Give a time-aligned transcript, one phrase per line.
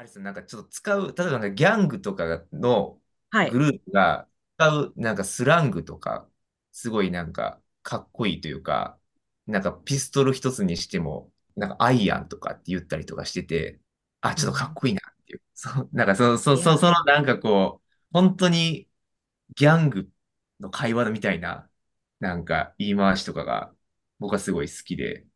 [0.00, 3.00] あれですよ、なんかちょっと使う、例えばなんかギャングとかの
[3.30, 3.50] はい。
[3.50, 6.28] グループが使うなんかスラングとか、
[6.72, 8.98] すごいなんかかっこいいというか、
[9.46, 13.80] なんかピストル一つにしても、なんかアイアンとかって言ったりとかしてて、
[14.22, 15.42] あ、ちょっとかっこいいなっていう。
[15.54, 18.88] そう、なんかそ、そ、そ、いや、そのなんかこう、本当に
[19.56, 20.10] ギャング
[20.60, 21.70] の会話みたいな、
[22.20, 23.74] なんか言い回しとかが
[24.20, 25.26] 僕はすごい好きで。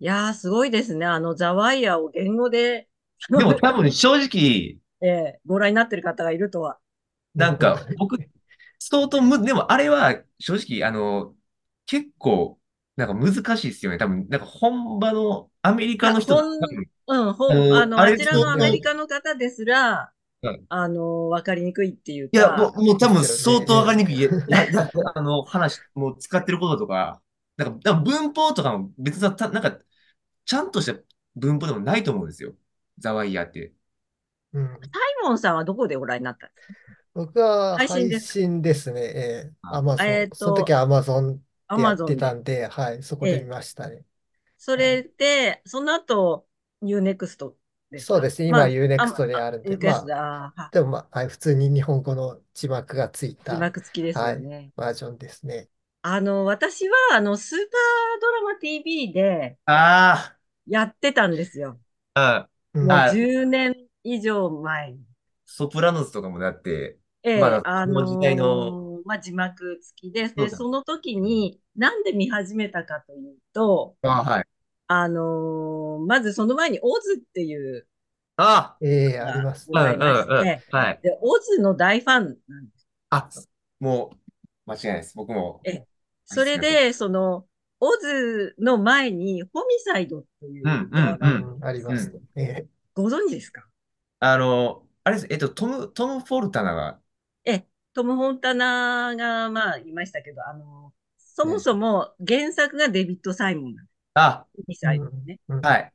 [0.00, 1.06] いやー、すごいですね。
[1.06, 2.88] あの、ザワイヤーを言語で、
[3.36, 6.78] でも多分正直、 えーご覧になってる方がいるとは。
[7.34, 8.16] なんか僕、
[8.78, 11.36] 相当む、でもあれは正直、あの、
[11.86, 12.60] 結構、
[12.96, 13.98] なんか難しいですよね。
[13.98, 16.90] 多分、なんか本場のアメリカの人がほん、多分、
[17.48, 20.12] うん、あの、あちらのアメリカの方ですら、
[20.42, 23.24] うんあの、わかりにくいっていういや、もか、う、もう多分。
[23.24, 24.28] 相当わかりにくい。
[25.14, 27.22] あの、話、もう使ってることとか、
[27.56, 29.78] なんか、多分文法とかも別にた、なんか、
[30.46, 31.00] ちゃんとした
[31.36, 32.56] 文法でもないと思うんですよ。
[32.98, 33.72] ザワイヤーって。
[34.52, 36.74] うん、サイモンさんはどこでご覧になったんですか？
[37.14, 39.00] 僕は配配信ですね。
[39.02, 40.22] えー、あアマゾン。
[40.22, 42.24] えっその時と、はアマゾンアでやってマゾンで。
[42.26, 44.04] たんで、はい、そこえで見え、ましたね。
[44.56, 45.02] そはい。
[45.02, 46.48] れで、その後、
[46.82, 47.56] UNEXT
[47.90, 48.14] ですか？
[48.14, 48.48] そうですね。
[48.48, 50.44] 今、まあ、あ、UNEXT であ、あるんで、まだ。
[50.46, 54.72] あ、あ、でもまあ、はい、普通に日本語の字幕がつい字た、幕付きですはい、よね。
[54.76, 55.70] バージョンですね。
[56.02, 61.80] あの、私は、あの、スーパードラマ TV であやってたんですよ。
[62.14, 62.50] あ、あ、
[62.82, 62.94] もううん。
[62.94, 63.74] あ、10年
[64.04, 65.04] 以上前に。
[65.46, 70.64] ソプラノスとかもだって、ええ、まだあその時代の、のーまあ、字幕付きで、で、そうだ。
[70.64, 74.48] その時に、なんで見始めたかというと、あ、はい。
[74.88, 77.88] あのーまずその前にオズっていう
[78.36, 80.52] あ、ええのがありますうん、ございましうん、うん。
[80.52, 81.02] て、はい。
[81.02, 82.88] で、オズの大ファンなんです。
[83.10, 83.28] あ、
[83.80, 84.10] も
[84.66, 85.14] う、間違いないです。
[85.16, 85.84] 僕もえ
[86.24, 86.42] そ。
[86.44, 87.47] れで、その、
[87.80, 91.86] オズの前に、ホミサイドっていううん、うん、うん、うん、ありうん。
[91.92, 92.20] ますね。
[92.36, 93.64] ええご存知ですか？
[94.18, 95.26] あの、あれです。
[95.30, 96.98] えっと、トム、トム・フォルタナが、
[97.44, 101.58] ええ、トム・ホンタナが、まあ、いましたけど、あの、そもね。
[101.60, 103.94] そも原作がデビッド・サイモンなんです。
[104.14, 105.38] あ、ホミうサイドね。
[105.48, 105.92] うん、はい。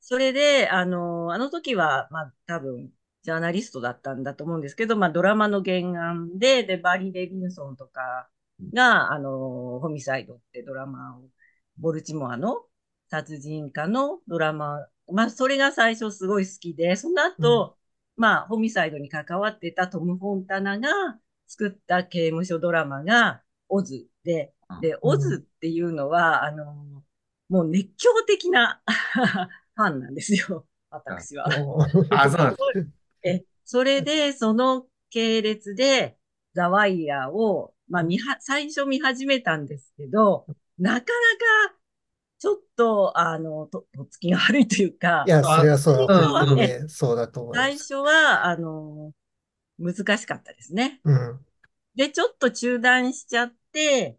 [0.00, 2.92] それで、あの、あの時は、まあ、多分、
[3.24, 8.28] ジャーナリストだったんだと思うんですけど、まあ、ドラマの原案で、で、バリー・レビンソンとか
[8.72, 11.22] が、あの、ホミサイドってドラマを、
[11.78, 12.62] ボルチモアの
[13.08, 17.76] 殺人家のドラマ、まあ、それが最初すごい好きで、そのうん、後、
[18.16, 20.88] まあ、ホミサイドに関わってたトム・フォンタナが
[21.46, 27.02] 作った刑務所ドラマが、オズで、うんで、オうん、ズっていうのは、あの、
[27.48, 28.82] もう熱狂的な
[29.74, 30.66] ファンなんですよ、
[31.06, 31.46] あ、私は。
[32.10, 32.90] あ、そうなんです。
[33.22, 36.16] え、それで、その系列で、
[36.54, 40.46] ザワイヤーを、まあ、見は、最初見始めたんですけど、
[40.78, 41.02] なかな
[41.70, 41.78] か、
[42.38, 46.04] ちょっと、あの、と、とっつきが悪いといういか、や、それあ、はそ
[46.52, 47.72] う、ね、そうだと思い最。
[47.78, 49.14] 初は、あの、
[49.78, 51.02] 難しかったですね。
[51.04, 51.44] うん、
[51.96, 54.18] で、ちょっと中断しちゃって、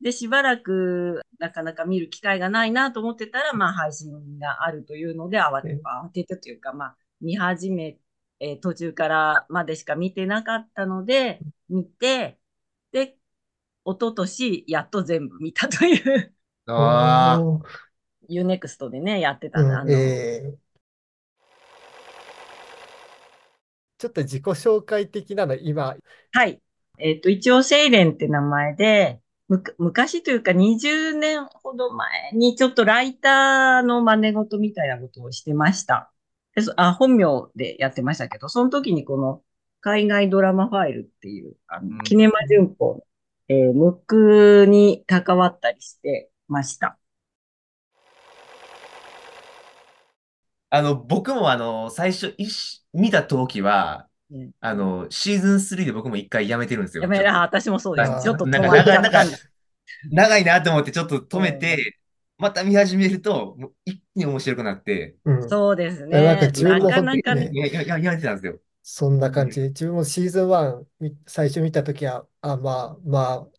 [0.00, 7.98] で、しばらくなかなか見る機会がないなと思ってたら、まあ配信があるというので、慌て、え慌ててというか、まあ見始め、
[8.40, 12.38] えー途中からまでしか見てなかったので、見て、
[12.92, 13.18] で、
[13.84, 16.34] 一昨年やっと全部見たという、
[16.66, 20.04] あおー、UNEXT でね、やってたんで、うん、え
[20.54, 20.64] え
[23.98, 25.96] ちょっと自己紹介的なの、今、
[26.32, 26.60] はい。
[26.98, 36.12] えっと、一応、セイレンって名前で、むか昔というか20年ほど前にちょっとライターの真似事みたいなことをしてました。
[36.76, 39.42] あ、本名でやってましたけど、その時にこの
[39.80, 41.98] 海外ドラマファイルっていう、あの、うん。
[42.04, 43.04] キネマ旬報、
[43.48, 46.98] えー、ムックに関わったりしてました。
[50.70, 57.02] あの、僕もあの、最初、いし見た時は、ねあの、シーズン3で僕も一回やめてるんですよ。
[57.02, 57.38] やめ、あ、ちょっと。
[57.40, 58.10] 私もそうです。
[58.10, 59.38] なちょっと止まっちゃ長い、なんか、った。
[60.10, 61.98] 長いなと思ってちょっと止めうんて、
[62.38, 65.48] また見始めると、もう一気に面白くなって、うん。
[65.48, 66.48] そうですいやなんかね。
[66.52, 66.90] な自分も
[67.34, 67.48] ね。
[67.50, 68.60] ね、や、や、や、やめてたんですよ。
[68.82, 69.32] そんなうん。
[69.32, 73.50] 感じで、自分もシーズン1み最初見たときは、あ、まあ、まあ、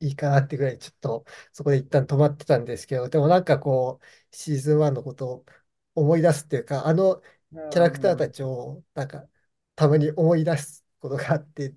[0.00, 5.46] いいかなってぐらい、ちょっとそこで一旦止まってたんですけど、でもなんかこう、シーズン1のことを
[5.94, 7.22] 思い出すっていうか、あの
[7.70, 8.30] キャラクターたうん。
[8.30, 9.28] ちを、なんか、
[9.74, 11.74] たまに思い出すことがあって、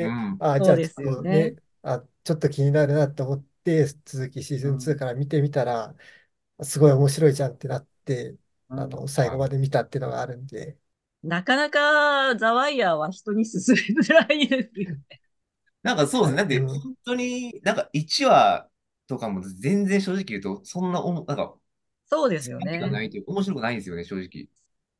[0.00, 0.38] うで、ん。
[0.38, 1.22] あ、じゃあちょっとよね。
[1.26, 4.96] ね、あ、ちょっと気になるなと思って、続きシーうズン2ん。
[4.96, 5.94] から見てみたら、
[6.64, 8.38] すごい面白いじゃんってなって、
[8.70, 9.08] うあの、ん。
[9.08, 10.78] 最後あまで見たっていうのがあるんで、
[11.22, 13.62] なかなかザワイヤーは人に勧
[13.94, 15.20] めづらいですよね。
[15.86, 16.36] なんかそうですね。
[16.36, 18.68] なんで、うん、本当に、なんか1話
[19.06, 21.54] とかも全然正直言うと、そんなおも、なんか、
[22.08, 22.78] そうですよね。
[22.78, 24.48] ないというか、面白くないんですよね、正直。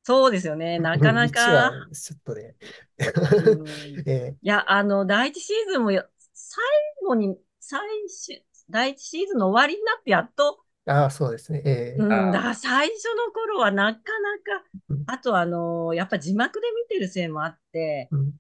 [0.05, 0.79] そうですよね。
[0.79, 1.41] なかな1か。
[1.41, 2.55] 話、ちょっとね。
[2.99, 3.65] うん
[4.07, 6.65] えいや、あの、第一シーズンもよ、最
[7.05, 11.63] 後に、最終、第一シーズンの終わりになってやっと、ーああ、そうですね。
[11.65, 18.33] えうん、あーだから最初の頃はなかなかうん、あとあの、やっぱ字幕で見てるせいもあって、うん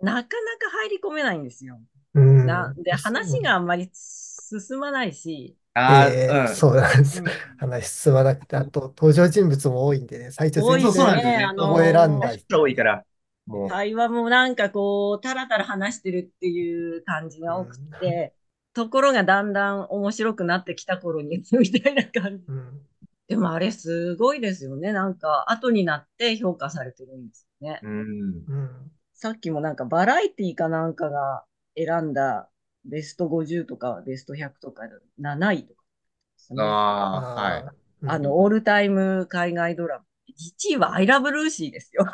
[0.00, 1.80] なかなか入り込めないんですよ。
[2.14, 6.54] うんなで、話があんまり進まないし、あえーあ、うん。
[6.54, 7.20] そうなんです。
[7.20, 7.26] うん
[7.58, 12.44] 話進まなくて、あと登場人物も多いんでね、最初多い全然あの覚えらんない。
[12.52, 13.04] 多いから、
[13.46, 13.68] もう。
[13.68, 18.34] 会話もなんかこう、たらたら話してるっていう感じが多くて、
[18.74, 22.44] ところがだんだん面白くなってきた頃に、みたいな感じ。
[22.48, 22.80] うん
[23.26, 24.92] でもあれすごいですよね。
[24.92, 27.80] なんか、後になって評価されてるんですよね。
[27.82, 28.00] うん。
[28.00, 31.44] うんさっきもなんかバラエティかなんかが
[31.76, 32.48] 選んだ
[32.84, 34.82] ベスト50とかベスト100とか
[35.18, 35.84] 7位とか
[36.50, 37.64] ね、ああ、はい。
[38.06, 40.04] あの、オールタイム海外ドラマ。
[40.28, 42.04] 1位はアイラブルーシーですよ。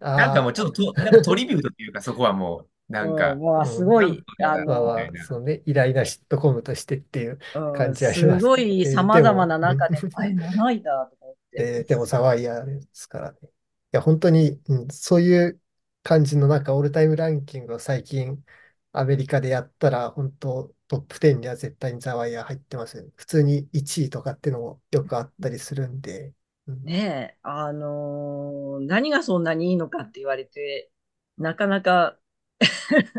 [0.00, 7.38] なんかもうちょっとと、なんかトリビュートっていうか、そこはもう、なんかうん、もうすごい、うんあまあまあみたいなそうね、偉大なシットコムとしてっていう。
[7.54, 11.62] の、感じはしすますごいえー様々な中で、で もあれ7位だとか思って。
[11.62, 13.38] えーでもザワイヤーですからね。
[13.42, 13.46] い
[13.92, 15.60] や、本当に、うん、そういう
[16.08, 18.44] 感じのなんかオールタイムランキングを最近
[18.92, 23.10] アメリカでやったら、本当トップ10には絶対にザワイヤー入ってますよ。
[23.16, 26.34] 普通に1位とかっていうのもよくあったりするんで。
[26.66, 30.90] うんねえ、あのー何がそんなにいいのかって言われて、
[31.36, 32.18] なかなか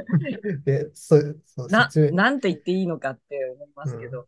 [0.65, 2.11] で、そう、そう、な、説明。
[2.11, 4.27] なんて言っていいのかって思いますけど。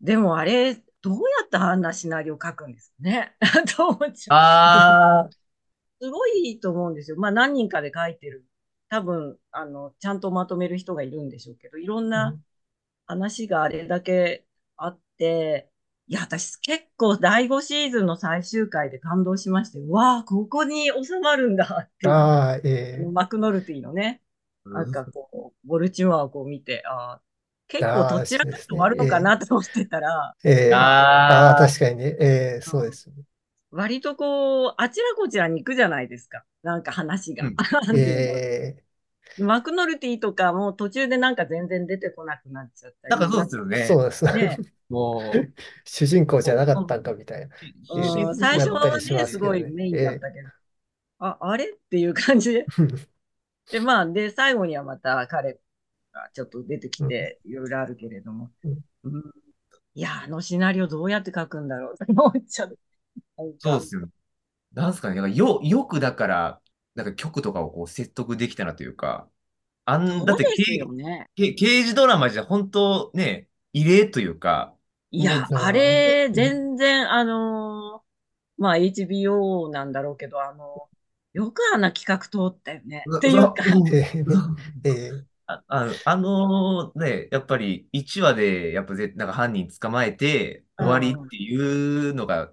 [0.00, 3.36] でもあれ、どうやってあんなシナリオ書くんですかね
[3.76, 4.36] と思っちゃう。
[4.36, 5.30] ああ、
[6.00, 7.16] すごいいいと思うんですよ。
[7.16, 8.46] まあ何人かで書いてる。
[8.88, 12.36] 多分、あの、ちゃんとまとめる人がいるんでしょうけど、いろんな
[13.06, 15.70] 話があれだけあって、
[16.08, 22.08] いや、私結構第5シーズンの最終回で感動しまして、うわあ、ここに収まるんだって。
[22.08, 24.22] ああ、えーマクノルティのね、
[24.72, 27.22] なんかこう、ボルチモアをこう見て、ああ、
[27.68, 32.16] 結構どちらかと終わるのかなと思ってたら、えーああ、ああ、確かにね。
[32.20, 33.24] えーそうですね。
[33.70, 36.44] 割とこう、あちらこちらに行くじゃないですか。
[36.62, 37.46] なんか話が。
[37.46, 37.56] うん
[37.96, 38.82] え
[39.38, 43.20] マクノルティとかも途中でなんか全然出てこなくなっちゃったり。
[43.20, 43.84] なんかそうですよーね。
[43.86, 44.32] そうですね。
[44.32, 44.58] ね
[44.88, 47.54] もう、主人公じゃなかったんかみたいな。
[47.94, 50.48] うん最初はね、すごいメインだったけど、
[51.20, 52.66] あ、あれっていう感じで。
[53.70, 55.60] で、まあ、で、最後にはまた彼
[56.12, 58.50] がちょっと出てきて、いろいろあるけれども。
[58.64, 59.32] うんうん
[59.92, 62.78] いや、あのシナリオどうやって書くんだろうと思っちゃう。
[63.58, 64.08] そうですよ。
[64.72, 66.60] なんすかね、なんかよ、よくだから、
[66.94, 69.28] なんか曲とかをこう説得できたなというか、
[69.84, 70.84] あん、だって刑。
[71.34, 74.74] 刑刑事ドラマじゃ本当ね、異例というか、
[75.10, 78.10] いや、うんあれ、全然、あのー
[78.62, 80.88] まあ、HBO なんだろうけど、あの
[81.32, 83.04] よくあんな企画通ったよね。
[83.06, 83.54] うっていうか、
[85.46, 92.52] あ、あの、あのね、やっぱり1話で、やっぱぜ、なんか犯人捕まえて終わりっていうのが、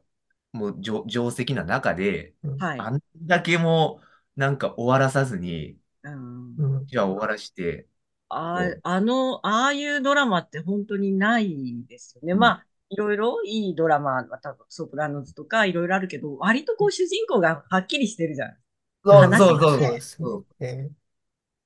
[0.58, 2.80] もう定定石な中で、はい。
[2.80, 4.02] あんだけも
[4.36, 6.56] う、なんか終わらさずに、うん。
[6.58, 7.88] うん1話終わらして、
[8.30, 12.34] ああの、ああいうドラマって本当にないですよね。
[12.34, 12.40] うん。
[12.40, 18.58] まあ、いろいろいいドラマは多分ソプラノズとかいろいろあるけど、割とこう主人公がはっきりしてるじゃん。
[19.06, 20.46] そう話そうそうそうそう。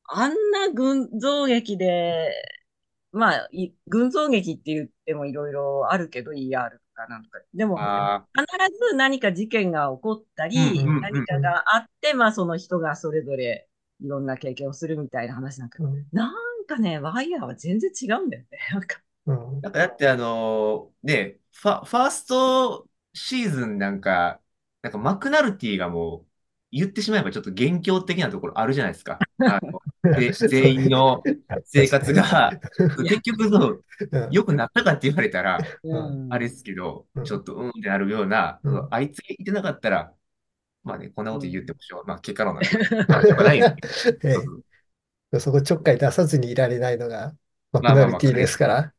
[0.05, 2.31] あんな群像劇で、
[3.11, 7.39] まあ、い群像劇って言ってもいろいろあるけど、ER とかなんとか。
[7.53, 8.45] でも、あ必
[8.89, 13.67] ず何か事件が起こったり、うんうんうん何かがあって、まあその人がそれぞれ
[14.01, 16.33] いろんな経験をするみたいな話なんかーうんなん
[16.67, 18.59] かね、ワイヤーは全然違うんだよね。
[18.71, 24.41] なんか、うんなんかだってあのね、ファ、ファーストシーズンなんか、
[24.81, 26.27] なんかマクナルティがもう、
[26.71, 29.19] 言ってしまえばちょっと元凶的なところあるじゃないですか。
[29.45, 29.77] あので
[30.49, 31.21] 全員の
[31.63, 32.51] 生活が、
[33.03, 34.29] 結局そう、うん。
[34.31, 36.27] 良くなったかって言われたら、うん。
[36.33, 38.87] あれですけどうん、ちょっとうんってなるような、うん。
[38.89, 40.13] あいつがいてなかったら、
[40.83, 42.69] まあね、こんなこと言ってもしょう、まあ結果論なんで、
[43.07, 44.33] まあしょうがないですけえ。
[44.33, 44.41] ど。
[44.41, 44.63] そう。
[45.33, 47.33] えそこちょっかい出さずにいられないのが
[47.71, 48.93] マクまあナリティですから。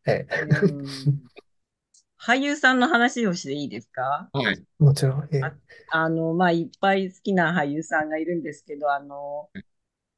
[2.25, 4.31] 俳優さんの話をしていいですか？
[4.33, 4.65] はい。
[4.79, 5.29] もちろん。
[5.33, 5.43] ええ。
[5.43, 5.53] あ
[5.91, 9.51] あの、まあ、いっぱい好きな俳優さんがいるんですけど、あの、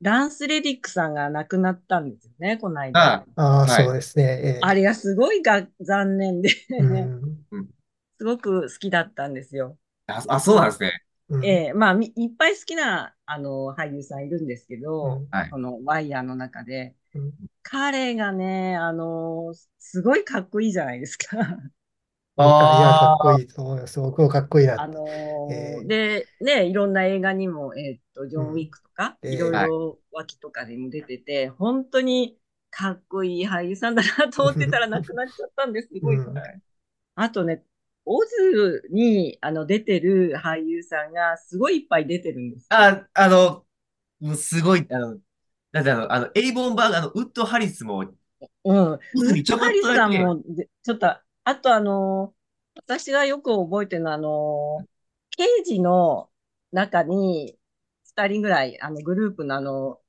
[0.00, 3.00] ランス・レディックさんが亡くなったんですよね、この間。
[3.00, 3.84] あああ、はい。
[3.84, 4.24] そうですね。
[4.24, 4.60] ええ。
[4.62, 7.44] あれがすごいが残念で、うん。
[8.18, 9.76] すごく好きだったんですよ。
[10.06, 10.92] あ、あそうなんですね。
[11.30, 11.44] うん。
[11.44, 11.72] ええ。
[11.72, 15.28] まあ、みいっぱい好きな、あの、俳優さんいるんですけど、うん。
[15.30, 15.50] はい。
[15.50, 17.32] このワイヤーの中で、うん。
[17.62, 21.36] 彼がね、あの、すごいかっこいいじゃないですか。
[22.37, 24.00] いや、かっこあいいと思います。
[24.00, 24.97] 僕もかっこいいなあって。
[24.97, 32.37] のーえーで、ね、いろんな映画にも、えーっと、ジョン・ウィックとか、うんいろいろ脇とかでも出てて、本当に
[32.71, 35.88] かっこいい俳優さんだなと思ってたら亡くなっちゃったんです。
[35.93, 36.17] すごい。
[36.17, 36.35] うん
[37.17, 37.62] あとね、
[38.07, 42.67] オズにあの出てる俳優さんがすごいいっぱい出てるんです。
[42.71, 43.64] あ、あの、
[44.21, 45.19] もうすごい、あの、
[45.71, 48.93] だってあの、あの、エイボンバーグ、あの、ウッド・ハリスも、うん。
[48.93, 51.07] ウッドにちょこっハリスさとだけ、んもで、ちょっと、
[51.44, 52.34] あとあの、
[52.74, 54.88] 私がよく覚えてるのは、あの、
[55.30, 56.30] 刑事の
[56.72, 57.58] 中に、
[58.04, 60.00] 二人ぐらい、あの、グループのあの、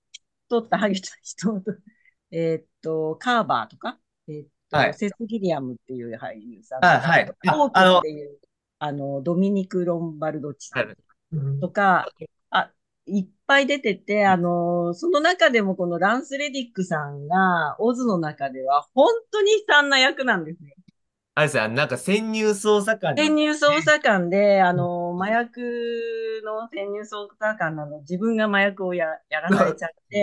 [0.46, 1.72] 太ったハゲた人と、
[2.32, 4.94] えーっと、カーバーとか、えーっと、はい。
[4.94, 7.32] セス・ギリアムっていう俳優さんあはい。
[7.48, 8.40] あオーっていう、
[8.80, 12.08] あの、ドミニク・ロンバルドッチさんとか、
[12.52, 12.72] あ、
[13.06, 20.75] いっぱい出てて、あの、その中でもこのランス・レディックさんが、オズの中では本当に悲惨な役なんですね。
[21.38, 23.14] あれですよ、なんか潜入捜査官。
[23.14, 25.62] 潜に、入捜査官で、あの、麻薬
[26.46, 30.18] の潜入捜査官なの、自分が麻薬をや、やらされちゃって、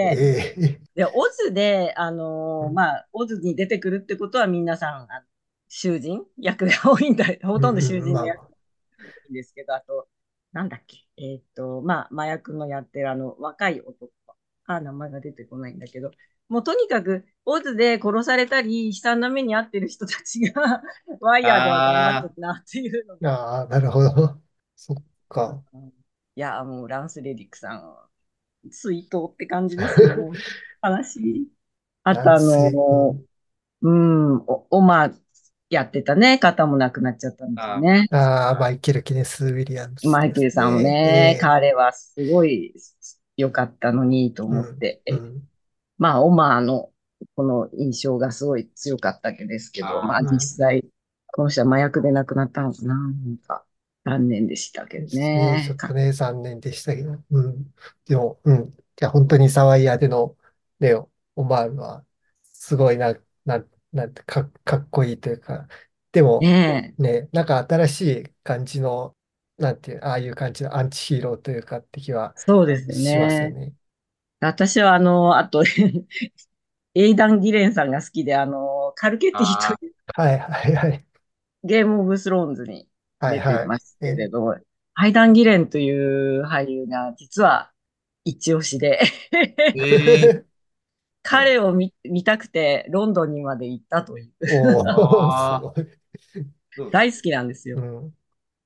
[0.59, 1.11] えで、オ
[1.45, 5.23] ズで、あの、まあ、オズに出てくるってことは皆さん、あ
[5.69, 6.25] 囚人？
[6.38, 10.09] 役が多いんだ、ほとんど囚人の役が多いんですけど、あと、
[10.52, 14.11] なんだっけ、えーっと、まあ、麻薬のやってるあの、若い男。
[14.64, 16.11] あ、名前が出てこないんだけど、
[16.53, 20.83] もうとにかく、オズで殺されたり、悲惨な目に遭ってる人たちが、
[21.21, 23.33] ワイヤーでは頑張っなっていうのー、が。
[23.33, 24.39] ああ、なるほど。
[24.77, 24.97] そっ
[25.31, 25.63] か。
[26.37, 30.17] いや、もうランス・レディックさん、追悼って感じですよ。
[30.17, 30.35] も う
[30.83, 31.49] 悲しい。
[32.05, 33.19] あとあの、
[33.81, 35.11] うん、おオマ
[35.71, 38.09] やってたね、方も亡くなっちゃったんですよね。
[38.11, 42.75] ああ、マイケル・キネス・ウィリアムズマイケルさんもね、え彼はすごい
[43.39, 45.49] 良かったのにとえ思って、うんうん
[46.03, 46.91] まあ、オマーの
[47.37, 50.85] この印象がすごい強かったわけですけど、あーまあ実際、
[51.29, 53.65] この人は麻薬で亡くなったのかな、なんか、
[54.05, 55.65] 残念でしたけどねね。
[55.65, 57.23] ちょっとね、残念でしたけど。
[57.31, 57.75] うん。
[58.05, 58.69] でも、うん。
[58.69, 60.37] いや、本当にサワイヤーでの
[60.81, 62.05] レオ、オマールは、
[62.53, 65.69] すごいな、な、なんて、か、かっこいいというか、
[66.11, 69.17] でも、ねね、なんか新しい感じの、
[69.57, 73.73] なんていう、ああいう感じのアンチヒーローというかって気はそうですよしますよね。
[74.43, 74.49] ね。
[74.49, 75.65] 私はあの、あと、
[76.95, 81.05] エイダン・ギレンさんが好きで、あの、カルケティというはいはいはい。
[81.65, 83.55] ゲーム・オブ・スローンズにはいはい。
[83.55, 84.57] 出てますけれど、
[84.95, 87.71] アイダン・ギレンという俳優が実は
[88.25, 89.01] 一押しで、
[89.33, 89.55] え
[90.29, 90.45] え
[91.23, 94.31] 彼を見、見たくてロンドンにまで行ったという。
[96.91, 97.79] 大好きなんですよ。
[97.79, 98.15] うん。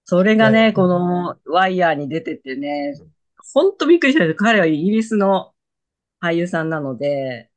[0.05, 2.95] それがね、このワイヤーに出ててね、
[3.53, 4.37] ほんとびっくりしたんです。
[4.37, 5.53] 彼はイギリスの
[6.21, 7.51] 俳優さんなので、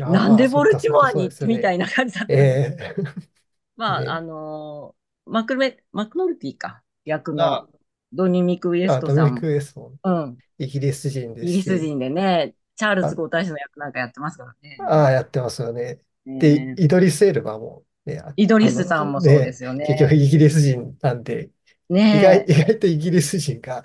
[0.00, 2.32] あなんであボルチモアにみたいいな感じだった。
[2.32, 2.94] ええ。
[3.76, 4.96] まあ、ねあのー
[5.28, 7.44] マクメ、マクノルティか、役の。
[7.44, 7.68] あ。
[8.12, 9.90] ドニミク・ウエスあ、トドミニク・ウエスト。
[9.90, 14.78] ン、うん、イギリス人でイギリス人でね、チャールズ皇太子の役なんかやってますからね。
[14.88, 16.00] ああ、やってますよね。
[16.24, 19.86] ねで、イドリス・エルバもね、あイドリスさんもそうですよね。
[19.86, 21.50] 結局イギリス人なんで、
[21.90, 23.82] 意外、ねえ意外とイギリス人が、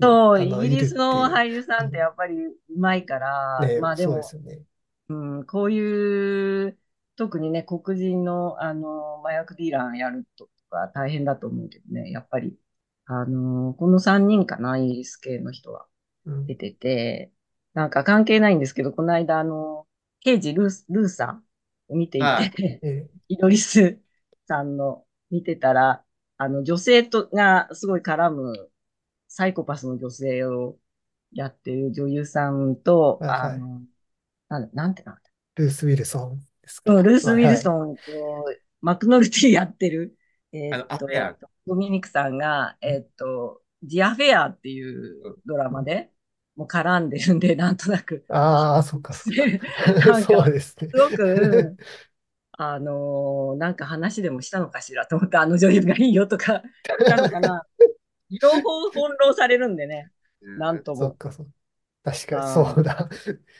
[0.00, 4.62] そう、イギリスの俳優さんってやっぱりうまいから、ね、そうまあでも、ですよね。
[5.08, 6.78] うん、こういう、
[7.16, 12.58] 特にね、黒人の、あの、麻薬ディーラーやるとか大変だと思うけどね、やっぱり、
[13.06, 15.86] あの、この3人かな、イギリス系の人は。
[16.26, 16.46] うん。
[16.46, 17.32] 出てて、
[17.74, 19.86] なんか関係ないんですけど、この間、あの、
[20.20, 21.44] 刑事ルース、ルーさん
[21.88, 22.50] を見ていはい。
[22.56, 23.08] て、え。
[23.28, 24.00] イドリス
[24.46, 26.04] さんの見てたら、
[26.36, 28.70] あの、女性と、がすごい絡む
[29.34, 30.76] サイコパスの女性を
[31.32, 33.80] やってる女優さんと、はいはいあの、
[34.48, 35.20] なんなんてなんだ
[35.56, 36.94] ルース・ウィルソンですか？
[36.94, 37.56] うんルース・ウィルン。
[37.56, 38.02] ソンと
[38.80, 40.16] マクノルティやってる、
[40.52, 41.36] えーっとあのアフェア、
[41.66, 46.10] ドミニクさんが、えーっと、ジアフェアっていうドラマで、
[46.54, 49.30] もう絡んでるんで、 なんとなく、ああ、そっか、 そ
[50.46, 50.88] うですね。
[50.88, 51.76] すごく、うん
[52.56, 57.66] あのーなんか話でもしたのかしらと思って、あの女優がいいよとか言ったのかな。
[58.30, 60.10] 両方翻弄されるんでね、
[60.58, 61.00] なんとも。
[61.00, 61.52] そっか、そっか。
[62.04, 63.08] 確かにそうだ。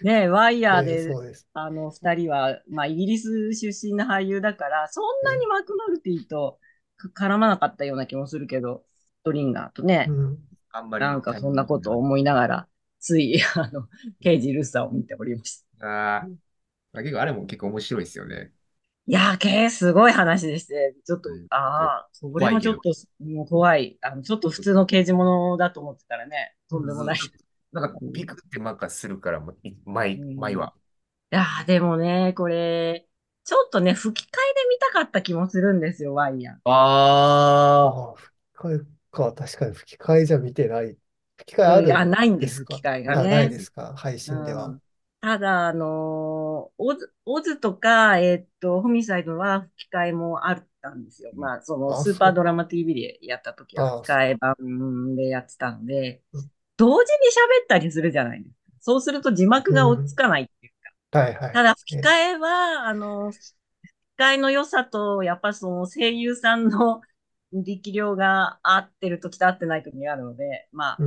[0.01, 1.49] ね、ワイヤーえでえそうです。
[1.55, 6.59] あの、二人は、まあ、イギリス出身の俳優だから、そんなにマクノルティと
[6.97, 8.85] か絡まなかったような気もするけど、
[9.21, 10.39] ストリンガーとね、うん。
[10.73, 11.05] あんまり。
[11.05, 12.69] なんかそんなことを思いながら、
[13.01, 13.89] つい、あの、
[14.21, 15.87] 刑事ルッサを見ておりました。
[15.87, 16.29] あ
[16.95, 17.03] あ。
[17.03, 18.54] 結構あれも結構面白いですよね。
[19.07, 23.99] いやー、けー、すごい話でして、ちょっとうん、ああ、それもちょっと、もう怖い。
[24.01, 27.19] あの、ちょっと普通の刑事物だと思ってたらね、とんでもない。
[27.19, 27.33] い
[27.73, 30.75] なんかビクってなんかするから、もうい毎、うん毎は。
[31.31, 33.09] やー、でもね、これ、
[33.45, 36.59] ちょっとね、吹き替えで見たかった気もするんですよ、ワイヤー。
[36.65, 36.71] あ
[37.85, 40.99] ああ、吹き替えか、確かに吹き替えじゃ見てない。
[41.37, 43.51] 吹き替えあるうんあ、ないんで、です吹き替えがあ、ないね。
[43.51, 44.79] ですか、配信では。
[44.79, 44.83] うん
[45.25, 45.89] ただ、あのー
[46.77, 51.31] オズ、オズとか、えーっと、ホミサイドは吹き替えもあったんですよ。
[51.35, 57.29] まあ、その、あスーパードラマ TV でやった時はあ吹き替え版でやってたのでうん、同時に
[57.63, 58.57] 喋ったりするじゃないですか。
[58.81, 60.73] そうすると字幕が追いつかないっていう
[61.11, 61.19] か。
[61.19, 61.53] はいはい。
[61.55, 63.41] ただ、吹き替えは、あの、吹
[64.19, 67.01] き替えの良さと、やっぱその声優さんの
[67.63, 71.05] 力量が合ってる時と合ってない時にあるので、まあ、う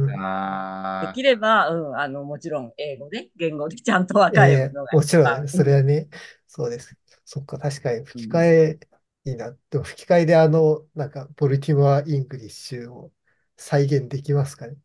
[1.06, 1.08] ん。
[1.08, 6.10] できれば、うん、あの、もちろん英語で、言語でちゃんとわかええるのがもちろん、それはね、
[6.48, 6.96] そうです。
[7.26, 8.80] そっか、確かに吹き替え
[9.26, 9.56] いいな。
[9.70, 13.12] でも吹き替えであの、なんか、ボルティモア・イングリッシュを
[13.58, 14.78] 再現できますかね？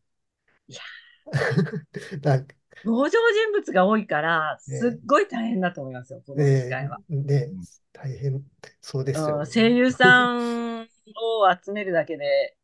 [0.69, 0.81] いや
[2.23, 2.55] なんか、
[2.85, 6.99] 登場人物が多いから、ねすっごい大変だと思いますよ、この機ね会は。
[7.09, 7.61] ねうん、
[7.93, 8.45] 大変
[8.81, 9.53] そうですようんね。
[9.53, 10.35] 声優さ
[10.81, 12.57] んを集めるだけで、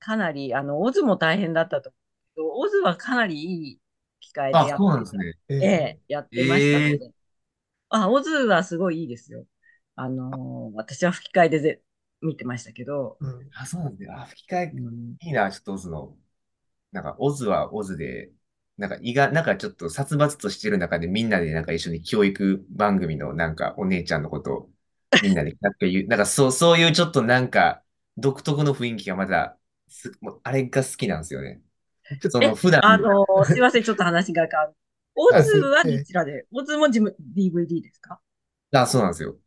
[0.00, 3.80] かなり、あの、オズも大変だったと思うけど、オズはかなりいい
[4.20, 5.34] 機会であ、やそうなんってですね。
[5.48, 7.12] えええ、やってましたのえで。
[7.90, 9.46] あ、オズはすごいいいですよ。
[9.96, 11.82] あのー私は吹き替えでぜ
[12.22, 14.14] 見てましたけど、うんあ、そうなんですね。
[14.14, 16.16] あ、吹き替え、うんいいな、ちょっとオズの。
[16.92, 18.32] なんか、オズはオズで、
[18.78, 24.72] なんか、意外、なんかちょっと殺伐としてる中でみんなでなんか一緒に教育番組のなんかお姉ちゃんのことを
[25.20, 27.81] みんなでなんか言う、なんかそう、そういうちょっとなんか
[28.16, 31.62] 独特の雰囲気がまだ、す、あれが好きなんですよね。
[32.30, 34.74] そえの普段、あのーすいません、ちょっと話が変わる。
[35.14, 38.20] オあズはええどちらでオズも自分 DVD ですか？
[38.72, 39.38] あ、そうなんですよ。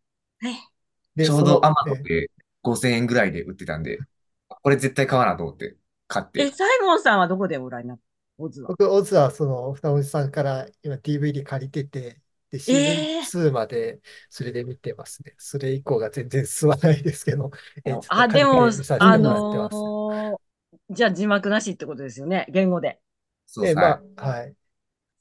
[0.41, 0.75] え
[1.21, 2.31] ちょうどアマゾンえで
[2.61, 4.05] 5000円ぐらいで売ってたんで、
[4.47, 6.51] これ絶対買わなと思って買っえ、て。
[6.51, 8.03] サイモンさんはどこでご覧になった
[8.37, 8.77] オズは？
[8.77, 12.21] 僕、オズはその、船越さんから今 DVD 借りてて、
[12.55, 15.35] で、シえーズン2までそれで見てますね。
[15.37, 17.51] それ以降が全然進まないですけど、
[17.85, 19.85] えちょっとあ、借でも、あもらってます。
[19.85, 20.45] のー
[20.89, 22.45] じゃあ字幕なしってことですよね。
[22.49, 23.01] 言語で。
[23.47, 24.55] そうえ、さ、まあ、はい。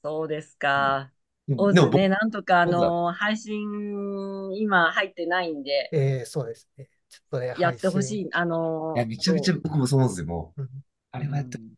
[0.03, 1.11] そうですか。
[1.47, 6.89] うんでも僕オズね、なんとかあオズのー配信、今入ってないんで、えーそうですね。
[7.09, 8.01] ちょっとね、やってほ。
[8.01, 8.29] しい。
[8.33, 10.61] あのいや、めちゃめちゃ僕もそう思うんですよ、もう。
[10.63, 10.69] うん
[11.11, 11.75] あれはやって、うん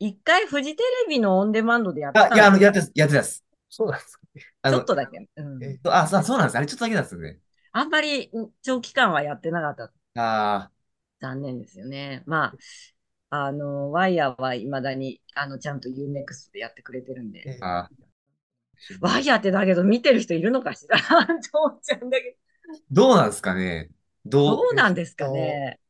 [0.00, 3.44] 一回フジテレビのオンデマンドでやってあ、いや、あの、やってた、やってたです。
[3.70, 4.42] そうなんですかね。
[4.70, 5.28] ちょっ、とだけ。
[5.36, 6.58] うんえあ、そうそうなんです。
[6.58, 7.38] あれちょっとだけなんですよね。
[7.72, 9.92] あんまりうん長期間はやってなかった。
[10.14, 10.70] あ
[11.20, 12.22] 残念ですよね。
[12.26, 12.54] ま
[13.30, 17.42] あ、あの、ワイヤーは未だに、あの、ちゃんと UNEXT でやってくれてるんで。
[17.46, 17.90] えあ、ああ。
[19.00, 20.98] ワイヤーってだけど見てる人いるのかしら？
[20.98, 22.36] 父ちゃんだけ
[22.90, 23.90] どうなんですかね
[24.24, 25.80] どどう、うなんですかね。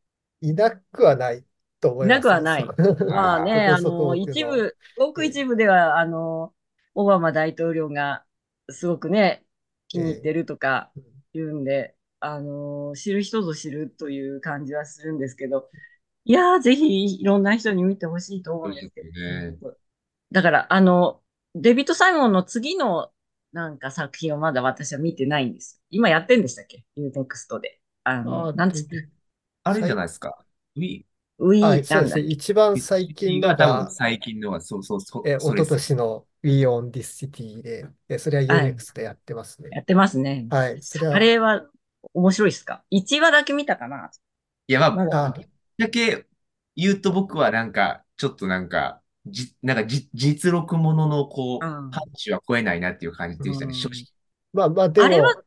[0.41, 1.45] いなくはない
[1.81, 2.65] と思いいますなくはない
[3.09, 6.53] まあね、 あの一部、ごく一部では、あの、
[6.99, 8.25] オバマ大統領が
[8.71, 9.45] すごくね、
[9.87, 15.71] 気に入ってるとかうん言うんで、あの、知る人ぞ知るという感じはするんですけど、
[16.25, 19.11] いやー、ぜひいろんな人に見てほしいと思うんですけど。
[19.11, 19.57] ね。
[20.33, 21.23] だから、あの、
[21.55, 23.13] デビッド・サイモンの次の
[23.53, 25.81] なんか作品をまだ私は見てないんです。
[25.91, 27.81] 今やってんでしたっけ ?UNEXT で。
[28.05, 28.97] あの、あなんつった
[29.65, 30.45] あれじゃないですか。
[30.77, 31.05] ウィ
[31.39, 32.23] ウィー、はい、そうですね。
[32.23, 35.71] 一番最近のが多分が、最近のは、そうそうそう、え、一昨それです。
[35.71, 39.69] 年の We on This City で、えそれははい UNEXT でやってますね。
[39.73, 40.47] やってますね。
[40.51, 41.67] はい、それはあれは
[42.15, 44.11] 面白いですか ?1 話だけ見たかな？
[44.67, 45.35] いや、まあ、まだあ、
[45.79, 46.27] だけ
[46.77, 54.05] 言うと僕はなんか、ちょっとなんか、じ、なんかじ、実録もののこう、うんパンチは超えないなっていう感じでしたね、うん正直。
[54.53, 55.43] まあまあ、であれはも、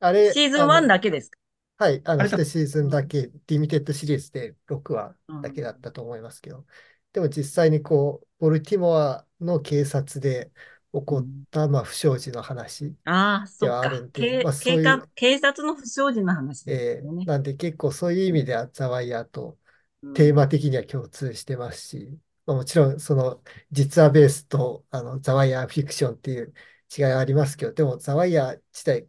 [0.00, 1.38] あれ、シーズン1あのだけですか？
[1.78, 2.38] はい、あの、あれだ。
[2.38, 6.66] 1シーズンだけ、リミテッドシリーズで6話だけだったと思いますけど、
[7.12, 10.50] でも実際にこう、ボルティモアの警察で
[10.92, 13.68] 起こった、まあ、不祥事の話、ああ、そっか。
[13.68, 14.10] ではあるん。
[14.12, 17.24] であそういう警察の不祥事の話でえすよね。
[17.24, 19.58] ーなんで結構そういう意味ではザワイヤーと
[20.02, 20.14] うん。
[20.14, 26.54] テーマ的には共通してますし、まあ、もちろんその実話ベースとあのザワイヤーフィクションっていう
[26.96, 29.08] 違いはありますけど、でもザワイヤー自体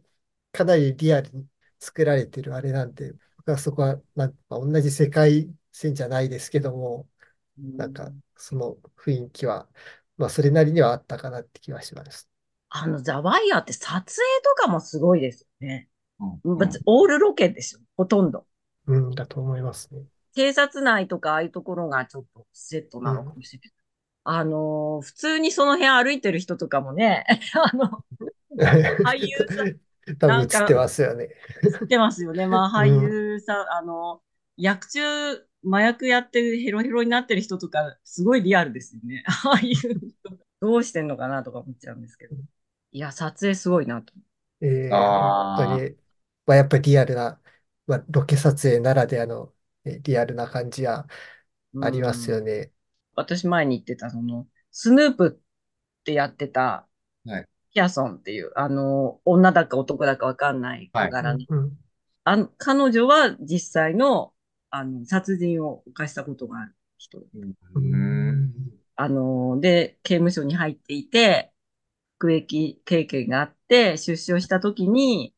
[0.52, 1.46] かなりリアルに
[1.78, 7.08] 作られてるあれなんで、僕はそこはなんか同じ世界線じゃないですけども、
[7.56, 9.68] なんかその雰囲気は、
[10.16, 12.28] まあそれなりにはあったかなって気はします。
[12.70, 14.04] あの、ザワイヤーって撮影
[14.42, 15.88] とかもすごいですよね。
[16.20, 16.40] うん
[16.86, 18.44] オールロケでしょ、ほとんど。
[18.86, 20.02] うん、だと思いますね。
[20.34, 23.72] 警察内とかああいうところがちょっとセットなのかもしれない。
[24.24, 27.24] あのー普通にその辺歩いてる人とかもね、
[27.72, 28.04] あの、
[29.02, 29.76] 俳優さん
[30.16, 31.28] 多分映ってますよね。
[31.80, 32.46] 知ってますよね。
[32.46, 34.22] まあ、俳優さん、あの、
[34.56, 35.00] 薬中、
[35.66, 39.24] 麻薬やってるヘロヘロになってる人とか、すごいリアルですよね。
[39.44, 39.98] ああいう人、
[40.60, 42.36] どうしてんのかなとか思っちゃうんですけど。
[42.92, 44.12] いや、撮影すごいなと。
[44.60, 45.96] えー本当あに、
[46.46, 47.40] まあ、やっぱりリアルな、
[47.86, 51.06] まあ、ロケ撮影ならではの、えリアルな感じは
[51.72, 52.42] うありますよん。
[52.42, 52.72] ね。
[53.14, 56.88] 私前に言ってた、その、スヌープってやってた、
[57.26, 61.08] あ、はい、ヒアソンっていう、あの、女だか男だかわかんないはい。
[61.08, 61.38] う小柄な。
[61.38, 61.78] んうん
[62.24, 64.34] あん、彼女は実際の、
[64.70, 67.20] あの、殺人を犯したことがある人。
[67.74, 67.84] うん。
[68.44, 71.52] んあの、で、刑務所に入っていて、
[72.18, 75.34] 服役経験があって、出所した時に、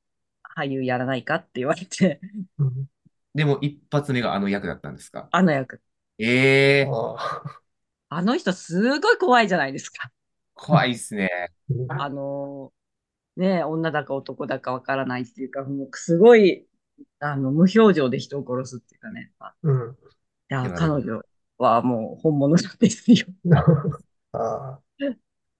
[0.56, 2.20] 俳優やらないかって言われて、
[2.58, 2.86] うん
[3.34, 5.30] でも一発目があの役だったんですか？
[5.30, 5.80] あの役。
[6.18, 7.62] ええああ、
[8.08, 10.10] あの人すごい怖いじゃないですか。
[10.60, 11.28] 怖いっすね。
[11.70, 12.72] うんあの、
[13.36, 16.66] ね、女だか男だかわからないっていうか、もうすごい、
[17.20, 19.32] あの、無表情で人を殺すっていうかね。
[19.38, 19.96] あうん
[20.50, 21.22] いや、彼女
[21.58, 23.26] はもう本物なんですよ。
[24.32, 24.80] あ